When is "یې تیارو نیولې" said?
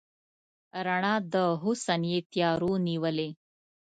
2.11-3.29